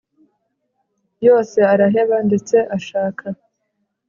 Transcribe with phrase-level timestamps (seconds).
[1.25, 3.25] yose araheba ndetse ashaka